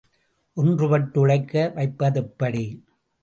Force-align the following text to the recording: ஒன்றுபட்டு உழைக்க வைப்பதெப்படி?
ஒன்றுபட்டு 0.57 1.19
உழைக்க 1.19 1.71
வைப்பதெப்படி? 1.75 2.63